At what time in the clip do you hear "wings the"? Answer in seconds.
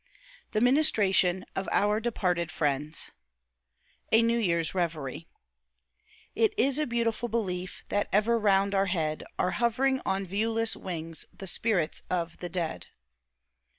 10.75-11.45